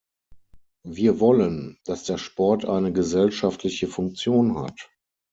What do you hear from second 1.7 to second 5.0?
dass der Sport eine gesellschaftliche Funktion hat.